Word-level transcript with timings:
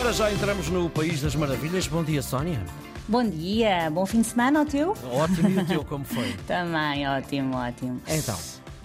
Ora, 0.00 0.14
já 0.14 0.32
entramos 0.32 0.70
no 0.70 0.88
País 0.88 1.20
das 1.20 1.34
Maravilhas. 1.34 1.86
Bom 1.86 2.02
dia, 2.02 2.22
Sónia. 2.22 2.58
Bom 3.06 3.22
dia, 3.22 3.90
bom 3.90 4.06
fim 4.06 4.22
de 4.22 4.28
semana 4.28 4.60
ao 4.60 4.64
teu? 4.64 4.96
Ótimo, 5.12 5.50
e 5.50 5.58
o 5.58 5.66
teu 5.66 5.84
como 5.84 6.06
foi? 6.06 6.32
Também, 6.46 7.06
ótimo, 7.06 7.54
ótimo. 7.54 8.00
Então, 8.08 8.38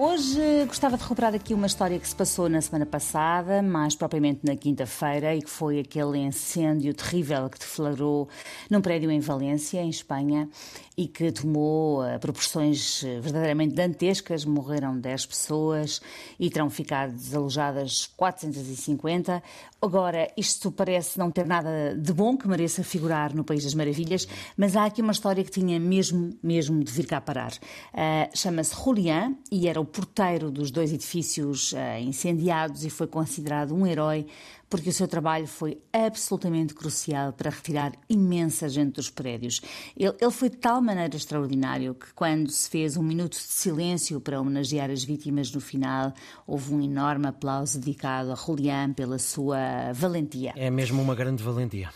Hoje 0.00 0.64
gostava 0.66 0.96
de 0.96 1.02
recuperar 1.02 1.34
aqui 1.34 1.52
uma 1.52 1.66
história 1.66 1.98
que 1.98 2.06
se 2.06 2.14
passou 2.14 2.48
na 2.48 2.60
semana 2.60 2.86
passada, 2.86 3.60
mais 3.60 3.96
propriamente 3.96 4.46
na 4.46 4.54
quinta-feira, 4.54 5.34
e 5.34 5.42
que 5.42 5.50
foi 5.50 5.80
aquele 5.80 6.18
incêndio 6.18 6.94
terrível 6.94 7.50
que 7.50 7.58
deflagrou 7.58 8.28
num 8.70 8.80
prédio 8.80 9.10
em 9.10 9.18
Valência, 9.18 9.80
em 9.80 9.90
Espanha, 9.90 10.48
e 10.96 11.08
que 11.08 11.32
tomou 11.32 12.02
uh, 12.02 12.18
proporções 12.18 13.04
eh, 13.04 13.20
verdadeiramente 13.20 13.72
dantescas. 13.72 14.44
Morreram 14.44 14.98
10 14.98 15.26
pessoas 15.26 16.00
e 16.40 16.50
terão 16.50 16.68
ficado 16.68 17.12
desalojadas 17.12 18.06
450. 18.16 19.40
Agora, 19.80 20.28
isto 20.36 20.72
parece 20.72 21.16
não 21.16 21.30
ter 21.30 21.46
nada 21.46 21.94
de 21.96 22.12
bom 22.12 22.36
que 22.36 22.48
mereça 22.48 22.82
figurar 22.82 23.32
no 23.32 23.44
País 23.44 23.62
das 23.62 23.74
Maravilhas, 23.74 24.26
mas 24.56 24.74
há 24.74 24.86
aqui 24.86 25.00
uma 25.00 25.12
história 25.12 25.44
que 25.44 25.52
tinha 25.52 25.78
mesmo, 25.78 26.36
mesmo 26.42 26.82
de 26.82 26.90
vir 26.90 27.06
cá 27.06 27.20
parar. 27.20 27.52
Uh, 27.52 28.36
Chama-se 28.36 28.74
Julián 28.74 29.36
e 29.52 29.68
era 29.68 29.80
o 29.80 29.87
porteiro 29.88 30.50
dos 30.50 30.70
dois 30.70 30.92
edifícios 30.92 31.72
uh, 31.72 32.00
incendiados 32.00 32.84
e 32.84 32.90
foi 32.90 33.06
considerado 33.06 33.74
um 33.74 33.86
herói 33.86 34.26
porque 34.70 34.90
o 34.90 34.92
seu 34.92 35.08
trabalho 35.08 35.46
foi 35.46 35.78
absolutamente 35.92 36.74
crucial 36.74 37.32
para 37.32 37.50
retirar 37.50 37.92
imensa 38.08 38.68
gente 38.68 38.94
dos 38.94 39.08
prédios. 39.08 39.60
Ele, 39.96 40.14
ele, 40.20 40.30
foi 40.30 40.50
de 40.50 40.56
tal 40.56 40.80
maneira 40.82 41.16
extraordinário 41.16 41.94
que, 41.94 42.12
quando 42.14 42.50
se 42.50 42.68
fez 42.68 42.96
um 42.96 43.02
minuto 43.02 43.32
de 43.32 43.38
silêncio 43.38 44.20
para 44.20 44.40
homenagear 44.40 44.90
as 44.90 45.02
vítimas 45.02 45.50
no 45.50 45.60
final, 45.60 46.12
houve 46.46 46.74
um 46.74 46.82
enorme 46.82 47.26
aplauso 47.26 47.78
dedicado 47.78 48.32
a 48.32 48.34
Julián 48.34 48.92
pela 48.92 49.18
sua 49.18 49.92
valentia. 49.94 50.52
É 50.56 50.70
mesmo 50.70 51.00
uma 51.00 51.14
grande 51.14 51.42
valentia. 51.42 51.90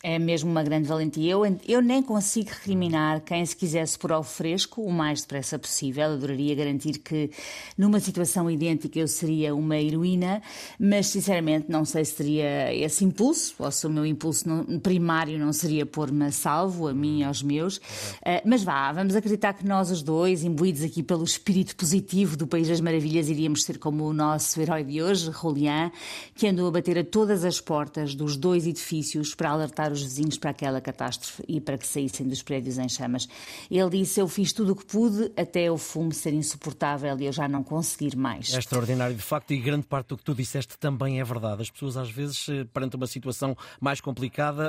É 0.00 0.16
mesmo 0.16 0.48
uma 0.48 0.62
grande 0.62 0.86
valentia. 0.86 1.32
Eu, 1.32 1.42
eu 1.66 1.82
nem 1.82 2.00
consigo 2.00 2.50
recriminar 2.50 3.20
quem 3.20 3.44
se 3.44 3.56
quisesse 3.56 3.98
pôr 3.98 4.12
ao 4.12 4.22
fresco 4.22 4.80
o 4.80 4.92
mais 4.92 5.22
depressa 5.22 5.58
possível. 5.58 6.04
Adoraria 6.04 6.54
garantir 6.54 6.98
que 7.00 7.32
numa 7.76 7.98
situação 7.98 8.48
idêntica 8.48 8.96
eu 8.96 9.08
seria 9.08 9.52
uma 9.56 9.76
heroína, 9.76 10.40
mas 10.78 11.08
sinceramente 11.08 11.66
não 11.68 11.84
sei 11.84 12.04
se 12.04 12.14
teria 12.14 12.72
esse 12.72 13.04
impulso, 13.04 13.56
ou 13.58 13.72
se 13.72 13.88
o 13.88 13.90
meu 13.90 14.06
impulso 14.06 14.48
não, 14.48 14.78
primário 14.78 15.36
não 15.36 15.52
seria 15.52 15.84
pôr-me 15.84 16.26
a 16.26 16.30
salvo, 16.30 16.86
a 16.86 16.94
mim 16.94 17.18
e 17.18 17.24
aos 17.24 17.42
meus. 17.42 17.78
Uh, 17.78 18.40
mas 18.44 18.62
vá, 18.62 18.92
vamos 18.92 19.16
acreditar 19.16 19.52
que 19.54 19.66
nós 19.66 19.90
os 19.90 20.00
dois, 20.00 20.44
imbuídos 20.44 20.84
aqui 20.84 21.02
pelo 21.02 21.24
espírito 21.24 21.74
positivo 21.74 22.36
do 22.36 22.46
País 22.46 22.68
das 22.68 22.80
Maravilhas, 22.80 23.28
iríamos 23.28 23.64
ser 23.64 23.78
como 23.78 24.04
o 24.04 24.12
nosso 24.12 24.60
herói 24.60 24.84
de 24.84 25.02
hoje, 25.02 25.32
Julián, 25.32 25.90
que 26.36 26.46
andou 26.46 26.68
a 26.68 26.70
bater 26.70 26.98
a 26.98 27.04
todas 27.04 27.44
as 27.44 27.60
portas 27.60 28.14
dos 28.14 28.36
dois 28.36 28.64
edifícios 28.64 29.34
para 29.34 29.50
alertar 29.50 29.87
alertar 29.88 29.92
os 29.92 30.02
vizinhos 30.02 30.38
para 30.38 30.50
aquela 30.50 30.80
catástrofe 30.80 31.42
e 31.48 31.60
para 31.60 31.78
que 31.78 31.86
saíssem 31.86 32.26
dos 32.26 32.42
prédios 32.42 32.78
em 32.78 32.88
chamas. 32.88 33.28
Ele 33.70 33.90
disse: 33.90 34.20
Eu 34.20 34.28
fiz 34.28 34.52
tudo 34.52 34.72
o 34.72 34.76
que 34.76 34.84
pude 34.84 35.32
até 35.36 35.70
o 35.70 35.78
fumo 35.78 36.12
ser 36.12 36.32
insuportável 36.32 37.18
e 37.18 37.26
eu 37.26 37.32
já 37.32 37.48
não 37.48 37.62
conseguir 37.62 38.16
mais. 38.16 38.52
É 38.54 38.58
extraordinário, 38.58 39.16
de 39.16 39.22
facto, 39.22 39.52
e 39.52 39.58
grande 39.58 39.86
parte 39.86 40.08
do 40.08 40.16
que 40.16 40.24
tu 40.24 40.34
disseste 40.34 40.78
também 40.78 41.20
é 41.20 41.24
verdade. 41.24 41.62
As 41.62 41.70
pessoas, 41.70 41.96
às 41.96 42.10
vezes, 42.10 42.48
eh, 42.48 42.64
perante 42.64 42.96
uma 42.96 43.06
situação 43.06 43.56
mais 43.80 44.00
complicada, 44.00 44.64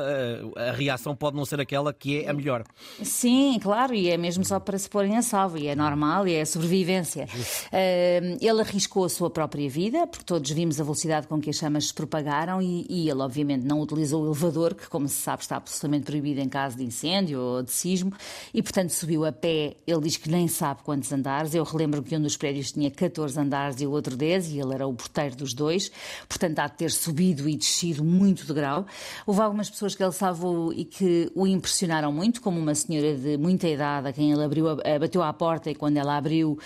eh, 0.56 0.70
a 0.70 0.72
reação 0.72 1.16
pode 1.16 1.36
não 1.36 1.46
ser 1.46 1.60
aquela 1.60 1.94
que 1.94 2.22
é 2.22 2.30
a 2.30 2.34
melhor. 2.34 2.64
Sim, 3.04 3.60
claro, 3.62 3.94
e 3.94 4.10
é 4.10 4.18
mesmo 4.18 4.44
só 4.46 4.60
para 4.60 4.78
se 4.78 4.90
porem 4.90 5.18
a 5.18 5.22
salvo, 5.22 5.58
e 5.58 5.68
é 5.68 5.76
normal, 5.76 6.28
e 6.28 6.34
é 6.34 6.46
sobrevivência. 6.46 7.26
Uh, 7.26 8.38
ele 8.42 8.62
arriscou 8.62 9.06
a 9.06 9.10
sua 9.10 9.30
própria 9.30 9.70
vida, 9.70 10.08
porque 10.08 10.26
todos 10.26 10.50
vimos 10.52 10.80
a 10.80 10.84
velocidade 10.84 11.28
com 11.28 11.40
que 11.40 11.50
as 11.50 11.56
chamas 11.56 11.88
se 11.88 11.94
propagaram, 11.94 12.62
e, 12.62 12.86
e 12.90 13.10
ele, 13.10 13.22
obviamente, 13.22 13.66
não 13.66 13.80
utilizou 13.82 14.24
o 14.24 14.26
elevador, 14.28 14.76
que, 14.76 14.88
como 14.88 15.08
se 15.10 15.18
sabe, 15.18 15.42
está 15.42 15.58
absolutamente 15.58 16.06
proibido 16.06 16.40
em 16.40 16.48
caso 16.48 16.78
de 16.78 16.84
incêndio 16.84 17.40
ou 17.40 17.64
de 17.64 17.72
sismo, 17.72 18.14
e 18.54 18.62
portanto 18.62 18.92
subiu 18.92 19.26
a 19.26 19.32
pé. 19.32 19.76
Ele 19.86 20.02
diz 20.02 20.18
que 20.18 20.30
nem 20.30 20.48
sabe 20.48 20.82
quantos 20.84 21.12
andares. 21.12 21.54
Eu 21.54 21.64
relembro 21.64 22.02
que 22.02 22.16
um 22.16 22.22
dos 22.22 22.38
prédios 22.38 22.72
tinha 22.72 22.90
14 22.90 23.40
andares 23.40 23.82
e 23.82 23.88
o 23.88 23.92
outro 23.92 24.16
10, 24.16 24.52
e 24.52 24.60
ele 24.60 24.74
era 24.74 24.88
o 24.88 24.94
porteiro 24.94 25.36
dos 25.36 25.54
dois, 25.54 25.92
portanto 26.28 26.60
há 26.60 26.68
de 26.68 26.78
ter 26.78 26.92
subido 26.92 27.50
e 27.50 27.56
descido 27.56 28.04
muito 28.04 28.46
de 28.46 28.54
grau. 28.54 28.86
Houve 29.26 29.42
algumas 29.42 29.70
pessoas 29.70 29.96
que 29.96 30.04
ele 30.04 30.12
salvou 30.12 30.72
e 30.72 30.86
que 30.86 31.32
o 31.36 31.48
impressionaram 31.48 32.12
muito, 32.12 32.42
como 32.42 32.60
uma 32.60 32.76
senhora 32.76 33.16
de 33.16 33.38
muita 33.38 33.68
idade 33.68 34.08
a 34.08 34.14
quem 34.14 34.32
ele 34.32 34.44
abriu, 34.44 34.66
bateu 35.00 35.24
à 35.24 35.34
porta 35.34 35.70
e 35.70 35.76
quando 35.76 35.98
ela 35.98 36.18
abriu, 36.18 36.60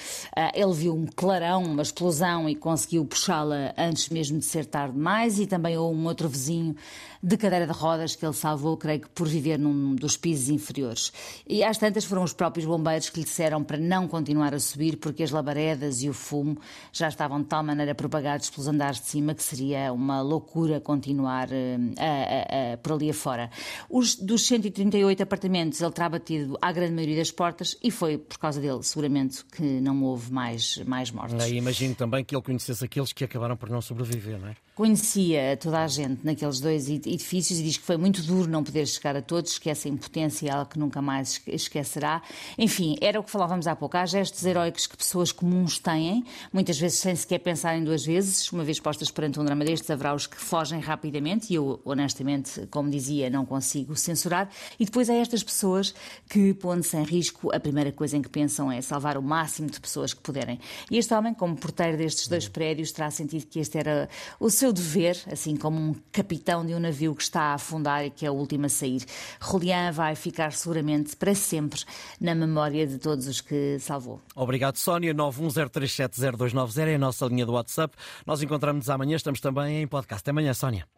ele 0.53 0.73
viu 0.73 0.93
um 0.93 1.05
clarão, 1.05 1.63
uma 1.63 1.81
explosão 1.81 2.49
e 2.49 2.55
conseguiu 2.55 3.05
puxá-la 3.05 3.73
antes 3.77 4.09
mesmo 4.09 4.39
de 4.39 4.45
ser 4.45 4.65
tarde 4.65 4.93
demais, 4.93 5.39
e 5.39 5.47
também 5.47 5.77
houve 5.77 5.97
um 5.97 6.05
outro 6.05 6.27
vizinho 6.27 6.75
de 7.21 7.37
cadeira 7.37 7.65
de 7.65 7.71
rodas 7.71 8.15
que 8.17 8.25
ele 8.25 8.32
salvou, 8.33 8.75
creio 8.77 9.01
que 9.01 9.09
por 9.09 9.27
viver 9.27 9.57
num 9.57 9.95
dos 9.95 10.17
pisos 10.17 10.49
inferiores. 10.49 11.11
E 11.47 11.63
às 11.63 11.77
tantas 11.77 12.05
foram 12.05 12.23
os 12.23 12.33
próprios 12.33 12.65
bombeiros 12.65 13.09
que 13.09 13.19
lhe 13.19 13.25
disseram 13.25 13.63
para 13.63 13.77
não 13.77 14.07
continuar 14.07 14.53
a 14.53 14.59
subir 14.59 14.97
porque 14.97 15.23
as 15.23 15.31
labaredas 15.31 16.01
e 16.01 16.09
o 16.09 16.13
fumo 16.13 16.57
já 16.91 17.07
estavam 17.07 17.41
de 17.41 17.47
tal 17.47 17.63
maneira 17.63 17.93
propagados 17.95 18.49
pelos 18.49 18.67
andares 18.67 18.99
de 18.99 19.07
cima 19.07 19.33
que 19.33 19.43
seria 19.43 19.91
uma 19.93 20.21
loucura 20.21 20.79
continuar 20.79 21.49
uh, 21.49 21.51
uh, 21.51 22.73
uh, 22.73 22.77
por 22.81 22.93
ali 22.93 23.09
afora. 23.09 23.49
Os, 23.89 24.15
dos 24.15 24.45
138 24.47 25.23
apartamentos 25.23 25.81
ele 25.81 25.91
terá 25.91 26.09
batido 26.09 26.57
à 26.61 26.71
grande 26.71 26.93
maioria 26.93 27.17
das 27.17 27.31
portas 27.31 27.77
e 27.83 27.91
foi 27.91 28.17
por 28.17 28.37
causa 28.37 28.59
dele, 28.59 28.83
seguramente, 28.83 29.43
que 29.45 29.61
não 29.61 30.03
houve 30.03 30.31
mais, 30.31 30.77
mais 30.85 31.11
mortes. 31.11 31.45
E 31.45 31.55
imagino 31.55 31.95
também 31.95 32.23
que 32.23 32.35
ele 32.35 32.41
conhecesse 32.41 32.83
aqueles 32.83 33.13
que 33.13 33.23
acabaram 33.23 33.55
por 33.55 33.69
não 33.69 33.81
sobreviver, 33.81 34.39
não 34.39 34.49
é? 34.49 34.55
Conhecia 34.75 35.55
toda 35.57 35.83
a 35.83 35.87
gente 35.87 36.25
naqueles 36.25 36.59
dois 36.59 36.89
edifícios 36.89 37.59
e 37.59 37.63
diz 37.63 37.77
que 37.77 37.83
foi 37.83 37.95
muito 37.95 38.22
duro 38.23 38.49
não 38.49 38.63
poder 38.63 38.87
chegar 38.87 39.15
a 39.15 39.21
todos, 39.21 39.51
esquece 39.51 39.89
em 39.89 39.97
potencial 39.97 40.65
que 40.65 40.79
nunca 40.79 41.01
mais 41.01 41.41
esquecerá. 41.47 42.21
Enfim, 42.57 42.95
era 43.01 43.19
o 43.19 43.23
que 43.23 43.31
falávamos 43.31 43.67
há 43.67 43.75
pouco. 43.75 43.97
Há 43.97 44.05
gestos 44.05 44.45
heróicos 44.45 44.87
que 44.87 44.97
pessoas 44.97 45.31
comuns 45.31 45.79
têm, 45.79 46.23
muitas 46.51 46.79
vezes 46.79 46.99
sem 46.99 47.15
sequer 47.15 47.39
pensarem 47.39 47.83
duas 47.83 48.05
vezes. 48.05 48.51
Uma 48.51 48.63
vez 48.63 48.79
postas 48.79 49.11
perante 49.11 49.39
um 49.39 49.45
drama 49.45 49.63
destes, 49.63 49.89
haverá 49.89 50.13
os 50.13 50.27
que 50.27 50.37
fogem 50.37 50.79
rapidamente 50.79 51.51
e 51.51 51.55
eu, 51.55 51.79
honestamente, 51.83 52.67
como 52.67 52.89
dizia, 52.89 53.29
não 53.29 53.45
consigo 53.45 53.95
censurar. 53.95 54.49
E 54.79 54.85
depois 54.85 55.09
há 55.09 55.13
estas 55.13 55.43
pessoas 55.43 55.93
que, 56.29 56.53
pondo-se 56.53 56.95
em 56.97 57.03
risco, 57.03 57.53
a 57.53 57.59
primeira 57.59 57.91
coisa 57.91 58.17
em 58.17 58.21
que 58.21 58.29
pensam 58.29 58.71
é 58.71 58.81
salvar 58.81 59.17
o 59.17 59.21
máximo 59.21 59.69
de 59.69 59.79
pessoas 59.79 60.13
que 60.13 60.21
puderem. 60.21 60.59
E 60.89 60.97
este 60.97 61.13
homem, 61.13 61.33
como 61.33 61.55
porteiro 61.55 61.97
destes 61.97 62.27
dois 62.27 62.47
prédios, 62.47 62.91
terá 62.91 63.09
sentido 63.11 63.45
que 63.45 63.59
este 63.59 63.77
era 63.77 64.09
o 64.39 64.49
seu 64.49 64.71
dever, 64.71 65.17
assim 65.31 65.55
como 65.55 65.79
um 65.79 65.95
capitão 66.11 66.65
de 66.65 66.73
um 66.73 66.79
navio 66.79 67.15
que 67.15 67.23
está 67.23 67.41
a 67.41 67.53
afundar 67.55 68.05
e 68.05 68.09
que 68.13 68.25
é 68.25 68.31
o 68.31 68.33
último 68.33 68.65
a 68.65 68.69
sair. 68.69 69.03
Julián 69.41 69.91
vai 69.91 70.15
ficar 70.15 70.53
seguramente 70.53 71.15
para 71.15 71.35
sempre 71.35 71.81
na 72.19 72.33
memória 72.33 72.85
de 72.87 72.97
todos 72.97 73.27
os 73.27 73.41
que 73.41 73.77
salvou. 73.79 74.21
Obrigado, 74.35 74.77
Sónia. 74.77 75.13
910370290 75.13 76.87
é 76.87 76.95
a 76.95 76.99
nossa 76.99 77.25
linha 77.25 77.45
do 77.45 77.53
WhatsApp. 77.53 77.95
Nós 78.25 78.41
encontramos 78.41 78.89
amanhã, 78.89 79.15
estamos 79.15 79.39
também 79.39 79.81
em 79.81 79.87
podcast. 79.87 80.21
Até 80.21 80.31
amanhã, 80.31 80.53
Sónia. 80.53 80.87